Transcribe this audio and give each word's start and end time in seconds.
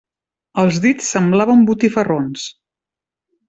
Els 0.61 0.79
dits 0.85 1.11
semblaven 1.17 1.63
botifarrons. 1.69 2.51